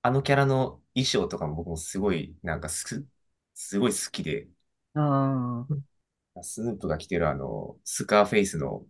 [0.03, 3.07] あのキャラの衣装とかも僕もすごい、なんかす、
[3.55, 4.49] すごい好きで、
[4.95, 5.61] うん。
[6.35, 8.85] はスヌープが着てるあの、スカーフェイスの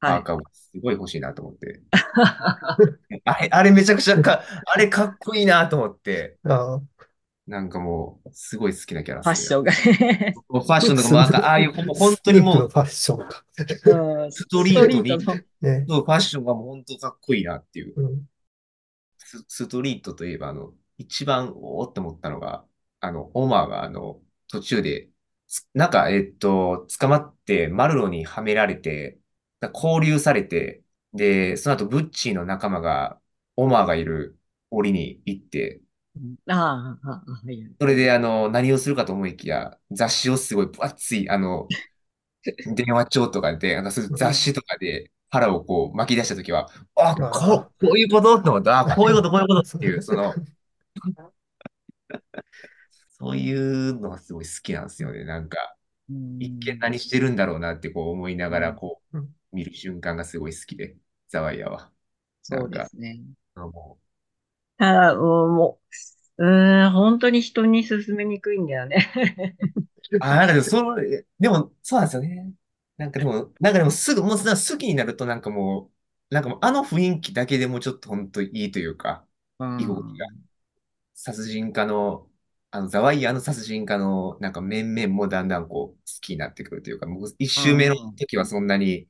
[0.00, 0.24] パーい。
[0.24, 1.82] カーもすごい欲しいなと思って。
[3.24, 6.38] あれ、あれめちゃくちゃか、あれかっこいいなと思って、
[7.46, 9.22] なんかもう、すごい好きなキャラ。
[9.22, 10.34] ファッションがね。
[10.48, 13.44] ファッションとかもなんか、 ああいう、本ス当にもう、ファッションか。
[14.22, 15.40] うん、スストリートに。
[15.60, 15.84] ね。
[15.88, 17.92] そうファッションがもう本当かっこいいなっていう。
[17.96, 18.26] うん。
[19.18, 22.64] ス、ストリートといえば、あの、一番おーって思ったのが、
[23.00, 25.08] あの、オマーがあの、途中で、
[25.46, 29.19] つなんか、えっと、捕まってマルロにはめられて、
[29.60, 30.82] だ拘留されて、
[31.14, 33.20] で、その後、ブッチーの仲間が、
[33.56, 34.38] オマーがいる
[34.70, 35.80] 檻に行って、
[36.48, 37.22] ああ。
[37.80, 41.66] それで、あの、何をするかと思いきや、雑誌をすごい分厚い、あの、
[42.66, 44.16] 電話帳とかで、なんかそういう。
[44.16, 48.42] 雑誌とかで腹をこう巻き出したときは、あ、こあう、こういうこと？
[48.42, 48.80] と思った。
[48.80, 50.34] あ、こういうこと、こういうことっていう、その、
[53.08, 53.52] そうい
[53.90, 55.24] うのがすごい好きなんですよね。
[55.24, 55.76] なんか、
[56.08, 56.78] う一見ん。
[56.80, 60.96] 何してるんだろうなってこう思いながら、うんこうんう、見る瞬間がすごい好きで、
[61.28, 61.92] ザワイヤは。
[62.48, 63.20] なそうですね。
[64.78, 65.80] ただ、もう、も
[66.38, 66.46] う、
[66.86, 69.10] ん、本当に人に勧めにくいんだよね。
[70.18, 70.96] あ、なんかでも、その、
[71.38, 72.52] でも、そうなんですよね。
[72.96, 75.90] なんかでも、なんかでもすぐ、もう好きになるとなんかも
[76.30, 79.26] う、なんかもうあの雰囲気だけでもちょっと本当いいというか、
[79.58, 80.26] う居心地が。
[80.26, 80.50] ん。
[81.14, 82.30] 殺人家の、
[82.70, 88.18] あの、ザワイヤの殺人家のなんか面々もだんだんこう、好きになってくるというか、僕一う周目のん。
[88.18, 89.08] 時はそんなに、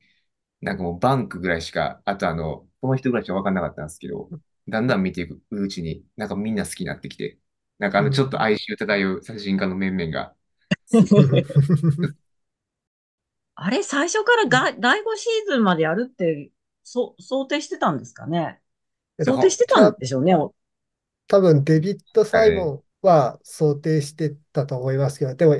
[0.61, 4.29] なんかもうバンクぐらいしか、あとあの、この人ぐらいしか分かんなかったんですけど、
[4.67, 7.39] だんだん見ていくうちに、なんかみんな好きになってきて、
[7.79, 10.35] なんかあの、ちょっとうん哀愁漂う殺人家の面々が、
[13.55, 16.51] あれ、最初からが第5シーズンまでやるって、
[16.83, 18.61] そ、想定してたんですかね？
[19.19, 20.35] えっと、想定してたんた、でしょうね。
[20.35, 20.55] お
[21.27, 25.53] 多分デビッド・サイモンは想定してたと思いますけど、でも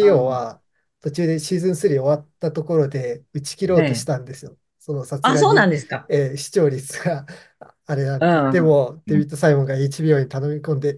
[0.00, 0.26] う HBO ん。
[0.26, 0.62] は
[1.00, 4.06] 途中でシーズン3終わったところで打ち切ろうとしええ。
[4.06, 4.56] たんですよ。
[4.78, 6.10] そのさすあ、そうながに、んですか。
[6.10, 7.26] えー視聴率が
[7.86, 8.26] あれなんで。
[8.26, 8.50] うん。
[8.50, 10.96] でも、うんデビッド・サイモンが HBO に頼み込んで、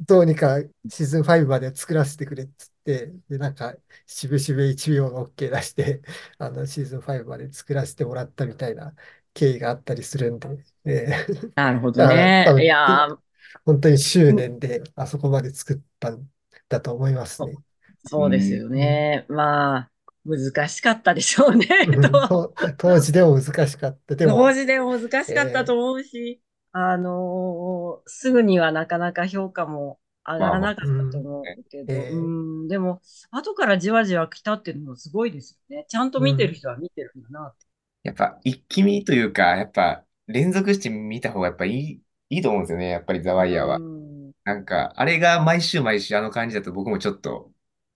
[0.00, 6.02] どうにかシーズン5まで作らせてくれっつって、で、なんか、しぶしぶ HBO が OK 出して、
[6.38, 8.94] あの、シーズン5まで作らせてもらったみたいな
[9.34, 10.48] 経緯があったりするんで、
[10.84, 12.54] えーなるほどね。
[12.58, 13.18] い分、でやー、
[13.64, 16.30] 本当に執うん念であそこまで作ったん
[16.68, 17.60] だと思いますそね。
[18.04, 19.26] そうですようんうんね。
[19.28, 19.90] まあ、
[20.24, 21.66] 難しかったでしょうね。
[22.78, 24.16] 当時でも難しかった。
[24.16, 32.32] でも、当時でも難しかったえと思うし、あのーすぐにはなかなか評価も上がらなかーうったとん、思うけど、うえ
[32.64, 35.84] ん、でも、後からじわじわ来たっていうのもすごいですよね。
[35.88, 37.66] ちゃんと見てるーうん、人は見てるんだなって。
[38.02, 42.88] やっぱ一気見というか、やっぱ連続して見た方がやっぱいい、いいと思うんですよね。
[42.90, 43.84] やっぱりザワイヤーうは。
[44.30, 44.32] ん。
[44.44, 47.51] なんか、あれが毎週毎週あの感じだと僕もちょっと、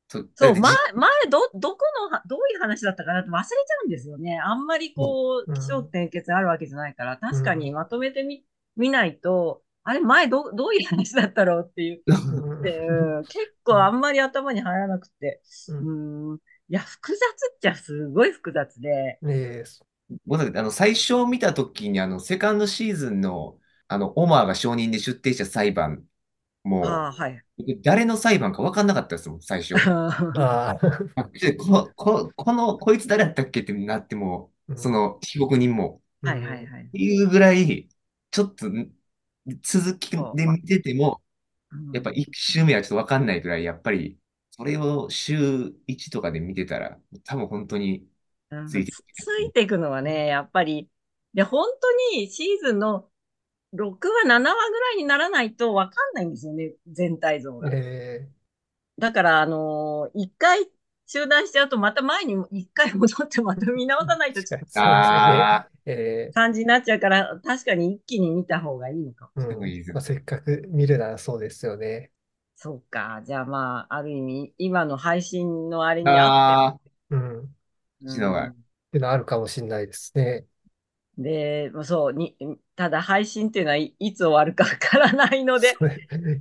[0.09, 4.39] そう、前、前、ど、どこのは、どういう話だったかなって忘れちゃうんですよね。
[4.39, 8.45] あんまりこう、起承うん、転結あるわけじゃないから、確かにうん、まとめてみ、
[8.77, 12.05] 見ないと、あれ、前ど、どういう話だったろうっていう、
[13.29, 17.19] 結構あんまり頭に入らなくて、うん、うん、いや、複雑
[17.55, 19.87] っちゃすごい複雑で、えー
[20.25, 26.05] 僕だってあの、最初見た時にあの、セカンドシーズンの、あの、オマーが証人で出廷した裁判
[26.67, 27.43] も、ああ、はい。
[27.59, 29.75] 僕誰の裁判か分かんなかったですもん、最初。
[30.35, 30.79] ああ、
[31.15, 36.85] あでこ、 こ、この、こいつ誰だったっけってなっても、うん、その被告人も、はいはいうん、はい。
[36.85, 37.89] っていうぐらい、
[38.31, 38.93] ちょっとん
[39.63, 40.11] 続き。
[40.35, 41.23] で見てても、
[41.73, 44.19] うん、やっぱ一周目はちょっと分かんないぐらい、やっぱり、
[44.51, 48.09] それを週1とかで見てたら、多分本当に
[48.67, 49.43] ついてうんつ、つる。
[49.43, 50.91] いていくのはね、やっぱり、
[51.35, 53.11] で、本当にシーズンの
[53.77, 57.71] 6話、7話ぐらいにならないとわかんないんですよね、全体像が。
[57.71, 58.29] え
[58.99, 60.67] だから、あのー一回
[61.09, 65.93] 中断しちゃうと、また前に一回戻ってまた見直さないと確かにそうですあよね。
[65.93, 69.43] え感じになっちゃうから、確かに一気に見た方がいいのかも。
[69.43, 72.11] ーうんまあ、せっかく見るならそうですよね。
[72.57, 73.23] そうか。
[73.25, 77.45] じゃあまあ、ある意味、今の配信のあれに合っああ、うん。
[77.45, 77.49] っ
[78.91, 80.47] ていうのあるかもしれないですね。
[81.19, 82.37] で、そう、に、
[82.75, 85.75] ただ配信っていうのはい、いつ終わるかわからないので、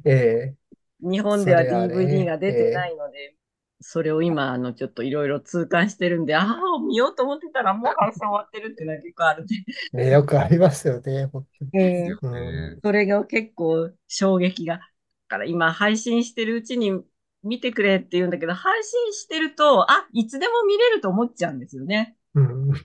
[0.05, 0.55] え
[0.99, 3.35] 日本では DVD が出てないので、
[3.81, 11.25] それを今、あの、ちょっといろいろ痛感してるんで、ああ、見ようと思ってたらもう配信終わってるっていうのは結構あるんで、ー ね、よくありますよね。
[11.25, 12.79] 本当にですようね。
[12.83, 14.77] それが結構衝撃が。
[14.77, 14.81] だ
[15.27, 17.03] から今配信してるうちに
[17.43, 22.15] 見てくれって言うんだけど、配信してると、あ、いつでも見れると思っちゃうんですよね。
[22.33, 22.71] うん。
[22.71, 22.75] う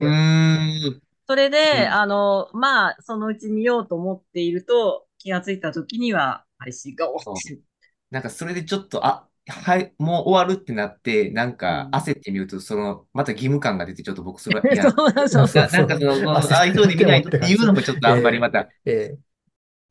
[0.00, 1.02] ーん。
[1.28, 1.92] それで、うん。
[1.92, 7.34] あの、まあ、そのうち見ようと思っていると、気がついた時には配信が終わ。
[7.34, 7.62] ってる。
[8.10, 11.94] なんかそれでちょっと、あ、はい、もう終わるってなって、なんかうん。
[11.94, 14.82] 焦ってみると、その、また義務感が出て、ちょっと僕それは嫌。
[14.90, 15.62] そうそうそう。
[15.64, 19.16] ななんかその、 そう風に見ないとっていうのもちょっとあんまりまた、 え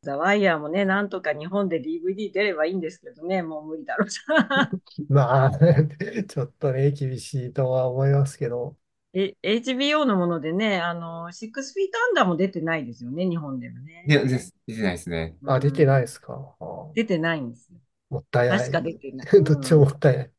[0.04, 8.76] ザ・ワイヤーもね、なんとか日本で DVD 出ればいいんですけどね、もう無理だろうまあ、ちょっとね、厳しいとは思いますけど。
[9.22, 14.04] え、HBO のものでね、あの、シックスフィートアンダーも出てないですよね、日本でもね。
[14.08, 15.38] で、です出てないですね。
[15.46, 16.02] あ、出てないい。
[16.02, 16.56] ですか？
[16.94, 17.80] 出てないんですよ。
[18.10, 18.60] もったいない。
[18.60, 19.28] 確か出てない。
[19.44, 20.32] どっちももったいない。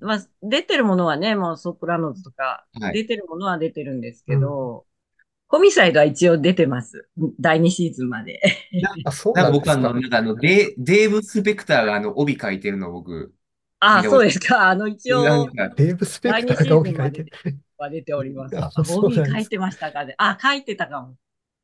[0.00, 4.86] まあ、出てるものはね、もうソプラノズとか、はい出てるものは出てるんですけど、
[5.48, 7.08] ホミサイドは一応出てます。
[7.40, 8.40] 第2シーズンまで。
[9.04, 9.62] あ、そうなんなんですか？
[9.62, 13.34] か僕あの、なんかあの、デデーブ・スペクターがあの、帯書いてるのを僕、
[13.80, 14.68] ああ、そうですか。
[14.70, 17.30] あの、一応なん、か、デーブ・スペクターが帯書いてる。
[17.80, 18.56] は出ております。
[18.56, 20.14] ああそうなんです帯書いてましたかね。
[20.18, 21.16] あ、書いてたかも。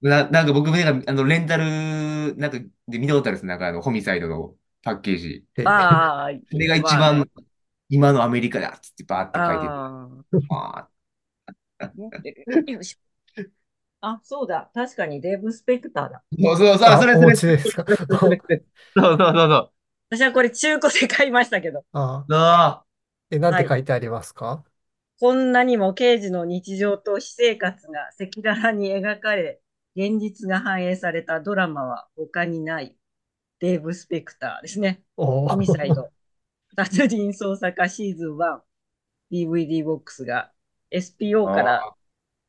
[0.03, 3.47] な、なんか僕もなんか、あの、レンタル、なんか、で見たことあるんです。
[3.47, 5.47] なんかあの、ホミサイドのパッケージ。
[5.57, 7.31] えああ、それが一まあ番、
[7.89, 10.89] 今のアメリカだっつってバーって書いてて、ああ
[14.01, 14.71] あ、そうだ。
[14.75, 16.25] 確かにデーブ・スペクターだ。
[16.33, 17.37] ーそうそうそう、それそれ。
[17.37, 17.85] ちですか？
[18.21, 18.65] それそれ
[18.97, 19.73] そうそうそうそう。
[20.11, 22.87] 私はこれ中古で買いましたけど、あ、あ
[23.31, 24.65] え、なんて書いてありますか？
[25.19, 29.61] こんなにも刑事の日常と私生活が赤裸々に描かれ、
[29.95, 32.97] 現実が反映されたドラマは他にない。
[33.59, 35.03] デーブ・スペクターですね。
[35.17, 36.11] おホミサイド。
[36.77, 38.61] 殺人捜査家シーズン1。
[39.31, 40.53] DVD ボックスが
[40.91, 41.95] SPO から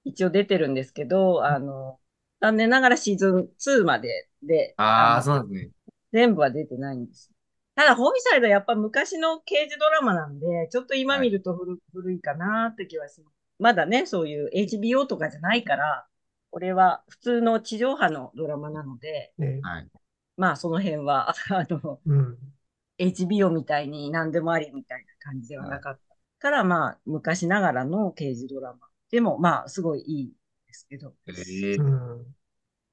[0.03, 1.99] 一応出てるんですけど、あの、
[2.41, 5.71] 残念ながらシーズン2までで、あ、あそうなんですね。
[6.11, 7.31] 全部は出てないんです。
[7.77, 13.35] ただ、ホミサイドはやっぱ昔の刑事ドラマなんで、ちょっと今見ると古,、古いかなって気はします。
[13.59, 16.07] まだね、そういう HBO とかじゃないから、
[16.49, 19.87] これは普通の地上波のドラマなので、ね、はい。
[20.37, 22.37] まあその辺は、 あの、うん。
[22.97, 26.15] HBO みたいに何でもありみたいな感じではなかった。
[26.39, 28.87] から、まあ、昔ながらの刑事ドラマ。
[29.11, 30.33] でも、まあ、すごいいい
[30.65, 31.13] ですけど。
[31.27, 32.35] ええうん。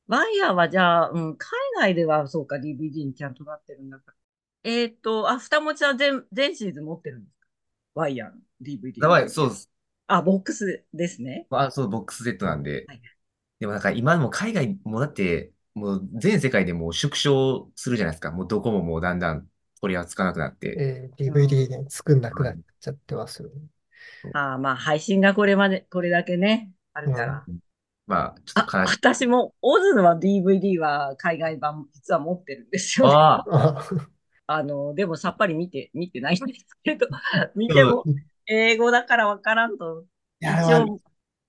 [0.09, 4.24] ワイヤーはじゃあ、うん、海外ではそうか、DVD にちゃんとなってるんだから。
[4.64, 7.46] えっと、あ、二持ちは全、全シーズン持ってるんですか？
[7.94, 9.03] ワイヤーの DVD。
[9.03, 9.70] やばい、そうです。
[10.07, 11.48] あ、ボックスですね。
[11.50, 13.03] あ、そう、ボックスセットなんではい。
[13.61, 18.33] でもなんか今も海外もだって、もう全世界でもう縮小するじゃないですか。
[18.33, 19.50] もうどこももうだんだん
[19.81, 20.83] 取り扱わなくなって。
[20.83, 23.68] えー DVD ね、作んなくなっちゃってますよね。
[24.33, 27.48] あまあ、配信がこれまで、これだけね、あるから。
[28.07, 29.00] まあ、ちょっあ、と悲しい。
[29.03, 33.16] 私も、オズの DVD は海外版、実は持ってるんですよね。
[33.16, 33.88] ああ、
[34.46, 37.07] あ、あの、でもさっぱり見て、見てないんですけど、
[37.54, 38.09] 見ても
[38.46, 40.07] 英語だからわからんと、
[40.46, 41.00] 一応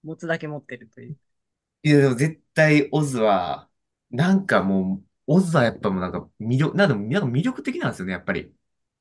[0.03, 1.17] 持つだけ持ってるという。
[1.83, 3.69] いや、でも絶対オズは、
[4.09, 8.53] なんかもう、オズはやっぱもうなんか魅力、なんかなんか魅力的なんですよね、やっぱり。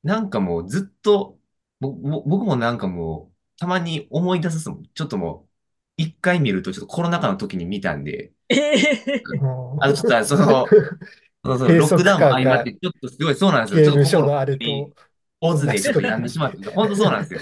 [0.03, 1.39] なんかもうずっと、
[1.79, 4.83] 僕もなんかもう、たまに思い出すもん。
[4.93, 5.49] ちょっともう、
[5.97, 10.69] 一回見るとちょっとコロナ禍の時に見たんで、ええもうあの、ちょっとその、
[11.45, 13.81] そのその閉ロックダウンも相まがって、ちょっとすごいそうなんですよ。
[13.81, 14.93] ちょっと心所のあるにと、
[15.41, 17.41] オズでちょっと病んでしまって、本当そうなんですよ。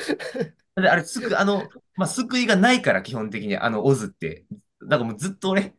[0.82, 4.46] で、あれ、すく、あの、まあ、救いがないから、基本的に、あの、オズって。
[4.84, 5.76] だからもうずっと俺、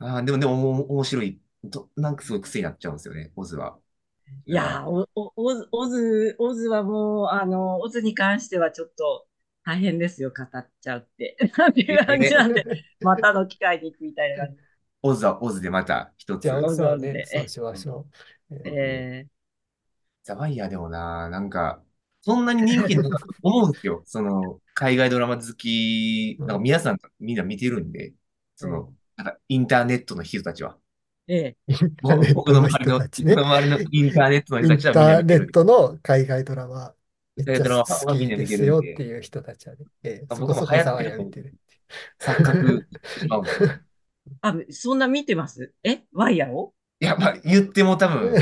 [0.00, 1.40] あーでも、でも、面白い。
[1.72, 3.78] と、なんかすごい癖になっちゃうんですよね、オズは。
[4.46, 9.26] いやー、お、お、オズ、オズ、オズはもう、あの、オズに関してはちょっと
[9.64, 11.36] 大変ですよ、語っちゃうって。
[11.56, 12.66] なんていう感じなんで、
[13.02, 14.62] またの機会に行くみたいな感じ。
[15.02, 16.58] オズはオズでまた一つじゃ。
[16.58, 18.06] あ、そうね、えそうしましょ
[18.50, 18.54] う。
[18.54, 19.26] えーえ
[20.24, 21.82] ザワイヤーでもな、なんか、
[22.20, 23.10] そんなに人気だと
[23.42, 24.02] 思うんですよ。
[24.06, 28.14] その、海外ドラマ好き、なんか皆さんみんな見てるんで、
[28.54, 30.78] その、なんかインターネットの人たちは。
[31.26, 33.08] ええインターネッ僕トの周りの、ね。
[33.16, 36.94] 僕の周りのインターネットの人たちはインターネみんな見てるットの海外ドラマ
[37.36, 41.54] めっちゃ好はみんな見てきでするんで、よっていう人たちはね、ええ僕も流行ってる。
[42.20, 42.86] 錯覚
[44.40, 45.72] あ、そんな見てます？
[45.82, 46.02] え？
[46.12, 46.74] ワイヤーを？
[47.00, 48.32] いや、まあ、言っても多分、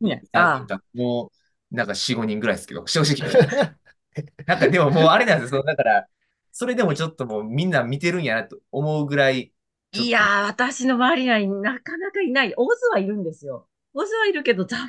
[0.00, 0.22] ね。
[0.32, 1.30] あ なんかも
[1.72, 3.28] う、なんか4、5人ぐらいですけど、正直。
[4.46, 5.62] なんかでももうあれなんですよ。
[5.62, 6.06] だから、
[6.52, 9.52] それでもちょっともうみんな見てるんやなと思うぐらい、
[9.92, 12.54] いやー、私の周りにはなかなかいない。
[12.56, 13.68] オズはいるんですよ。
[13.94, 14.88] オズはいるけど、ザワイ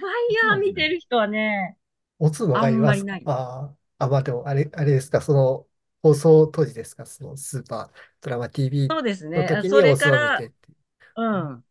[0.50, 1.78] ヤー見てる人はね、
[2.20, 5.68] オツのがいますあんまりないああ、あ、まあでも、あれ、あれですか、その、
[6.02, 9.46] 放送当時ですか、そのスーパードラマ TV そうですのね。
[9.46, 10.78] 時にそれオツを見からてっていう。
[11.16, 11.66] うん。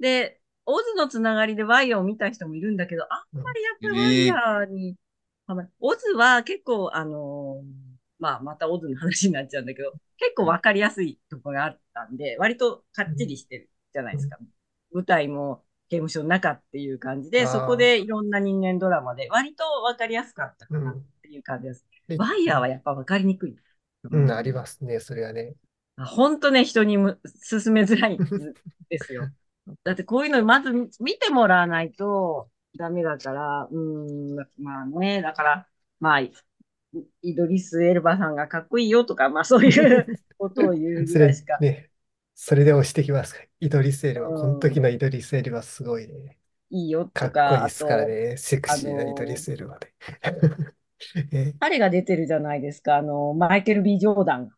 [0.00, 3.10] で、オズのつながりでワイヤーを見た人もいるんだけど、あん
[3.42, 4.96] まりやっぱりワイヤーに、
[5.46, 7.66] あまりオズは結構、あのー
[8.20, 14.38] まあ、またオズの話になっちゃうんだけど、結構わかりやすいところがあったんで、割とかっちりしてるじゃないですか。
[14.92, 21.08] 舞台も刑務所の中っていう感じで、そこでいろんな人間ドラマで割とわかりやすかったかなっうん。
[21.22, 21.86] ていう感じです。
[22.08, 23.56] でワイヤーはやっぱわかりにくい。
[24.10, 25.54] うん、ありますね、それはね。
[25.96, 28.18] 本当ね、人にむ勧めづらいん
[28.88, 29.28] ですよ。
[29.84, 35.68] だってこういうのまず見てもらわないとダメだから、うーん、まあね、だから、
[36.00, 36.32] まあ、イ
[37.22, 40.06] イドリス・エルバさんがかっこいいよとか、まあそういう
[40.38, 41.58] ことを言うそれぐらいしか。
[41.60, 41.90] ね、
[42.34, 43.40] それで押してきますか。
[43.60, 46.38] イドリスエルは、うんこの時のイドリスエルはすごいね。
[46.70, 48.36] いいよかっとか、こいいですからね。
[48.36, 49.94] セクシーなあのーイドリスエルはね。
[51.32, 51.54] え。
[51.60, 54.50] 彼が出てるじゃないですか、あの、マイケル・ B・ ジョーダン。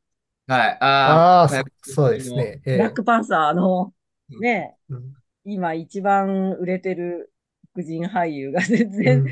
[0.46, 0.78] はい。
[0.80, 2.62] ああそそうですね。
[2.66, 3.94] えブラックパンサーの、
[4.40, 5.14] ね、うん。
[5.44, 7.32] 今一番売れてる
[7.74, 9.26] 黒人俳優が全う然、ん。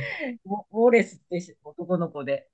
[0.72, 2.48] ウォレスって男の子で、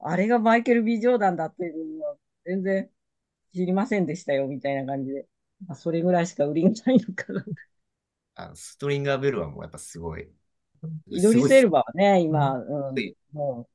[0.00, 2.90] あれがマイケル・ビー・ジョーダンだっていうのは全然
[3.54, 5.26] 知りませんでしたよ、みたいな感じで。
[5.66, 7.44] まあ、それぐらいしか売りがないのかな。
[8.36, 10.28] あのストリンガーベルはもうやっぱすごい。
[11.08, 13.73] イドリス・エルバはね、今、ううん、もう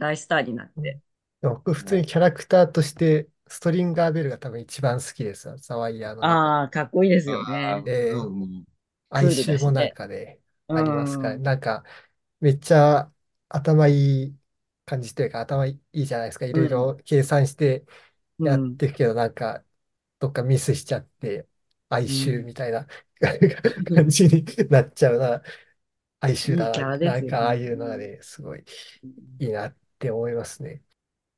[0.00, 1.00] 大スターになって。
[1.42, 5.56] 僕、普通にキャラクターとして、ストリンガーベルが多分一番好きですよ。
[5.58, 7.82] ザワイヤーの中ああ、かっこいいですすよね。
[7.86, 8.24] え
[9.10, 11.84] 哀愁もなんかね、うんありますから、なんか、
[12.40, 13.12] めっちゃ
[13.48, 14.38] 頭いい
[14.86, 16.46] 感じというか、頭いいじゃないですか。
[16.46, 17.84] いろいろ計算して
[18.44, 19.64] やってるけど、なんか、
[20.20, 21.48] どっかミスしちゃって、
[21.90, 22.86] 哀愁みたいな
[23.94, 25.42] 感じになっちゃうな。
[26.20, 26.86] 哀愁だいいキャな。
[26.86, 28.64] ラですよねなんか、ああいうのがね、すごい
[29.40, 30.82] いいなって思いますね。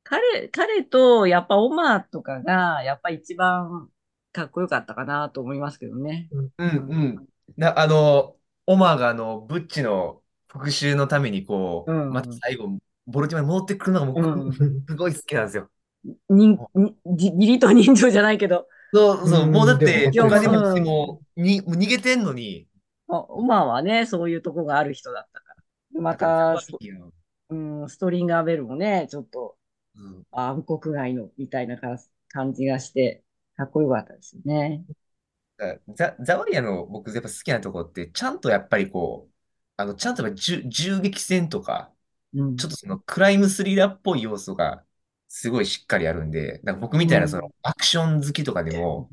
[0.05, 3.89] 彼、彼と、やっぱオマーとかが、やっぱ一番
[4.33, 6.29] かっこよかったかなと思いますけどね。
[6.33, 7.27] うんうん。
[7.57, 14.53] な、あの、オマーがあの、ブッチの復讐のためにこう、うんまた最後、ボルティマに戻ってくるのが僕、うん
[14.89, 15.69] すごい好きなんですよ。
[16.29, 22.69] に、に、じ義理と人情じゃないけど、そうそう、うんもうだって、でもお金持うんちもに、もう逃げてんのに、
[23.09, 25.55] あオマーはね、そういうとこがある人だったか
[25.95, 26.01] ら。
[26.01, 26.57] また、
[27.53, 29.57] うん、ストリンガーベルもね、ちょっと
[29.95, 33.25] うん暗黒街のみたいなか感じがして、
[33.57, 34.85] かっこよかったですよね。
[35.95, 39.33] ザ、ザワイヤの僕やっぱ好きなところって、ちゃんとやっぱりこう、
[39.77, 41.93] あの、ちゃんとやっぱ銃、銃撃戦とか、
[42.35, 44.85] うん、ちょっとそのクライムスリラーっぽい要素が
[45.29, 49.13] すごいしっかりあるんで、なんか僕みたいなそのアクション好きとかでも、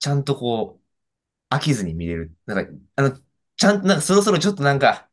[0.00, 0.80] ちゃんとこ
[1.52, 2.36] う、飽きずに見れる。
[2.46, 3.20] なんか、あの、
[3.56, 5.07] ちゃんと、なんかそろそろちょっとなんか、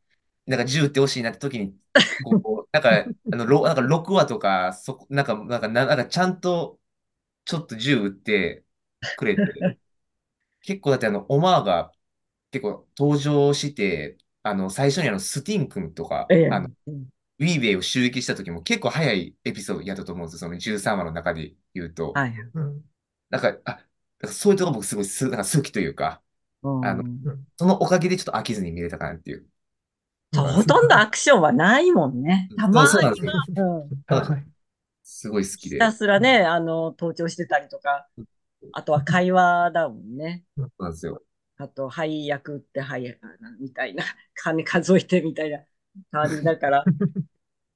[0.45, 1.79] なんか銃撃ってほしいなって時に、
[2.21, 6.79] こう、なんか、 あの、ろなんか6話とか、そこ、なんか、なんか、ななんかちゃんと、
[7.45, 8.65] ちょっと銃撃って
[9.15, 9.43] くれて、
[10.61, 11.91] 結構だってあの、オマーが
[12.51, 20.39] 結構登場して、あの、最初にあの、スティン君とか、ええあの、うんウィーベイを襲撃した時も結構早いエピソードやったと思うんですよ。
[20.41, 22.21] その13話の中で言うと。
[22.21, 22.33] はい。
[22.53, 22.83] うん
[23.29, 23.79] なんか、あ、なん
[24.19, 26.21] かそういうとこ僕すごいす、なんか好きというか、
[26.63, 27.03] うんあの
[27.57, 29.49] そのおかげでちょっと飽きずに見れたかなっていう。
[30.35, 32.49] そうほとんどアクションはないもんね。
[32.57, 33.27] たまにで
[35.03, 35.75] すごい好きで。
[35.75, 38.07] ひたすらね、あの、登頂してたりとか、
[38.73, 40.43] あとは会話だもんね。
[40.57, 41.21] そうなんですよ。
[41.57, 43.17] あと、配役って、はい、
[43.59, 45.63] みたいな、 金数えてみたいな
[46.11, 46.83] 感じだから、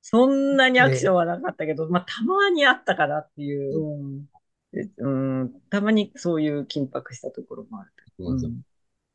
[0.02, 4.26] そんなにアクションはなかったけど、 まあ、たまにあったかなっていう、うん
[4.72, 7.92] でうん、たまにそういう緊迫したところもある。
[8.18, 8.62] そううん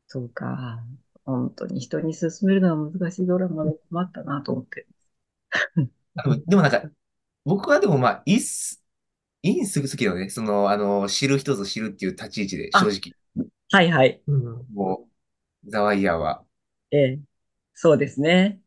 [0.07, 0.83] そうか。
[1.25, 4.87] 本当に人に勧めるのは難しいドラマで困ったなと思って。
[6.47, 6.83] でもなんか、
[7.45, 8.83] 僕はでもまあ、いいっす、
[9.43, 10.29] いいんすぐ好きだよね。
[10.29, 13.47] その、あの、知る人ぞ知るっていう立ち位置で、正直。
[13.71, 14.21] はいはい。
[14.27, 15.07] うんも
[15.65, 16.43] う、ザワイヤーは。
[16.91, 17.19] ええ、
[17.73, 18.61] そうですね。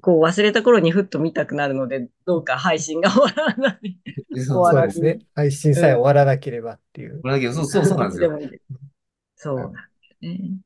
[0.00, 3.98] こう忘れた頃にふっと見たくなるので、どうか配信が終わらない。
[4.46, 5.18] そうですね。
[5.34, 7.20] 配信さえ終わらなければっていう。
[7.22, 8.38] だけど、そうそうそうなんですよ。
[9.36, 10.58] そうなんですね。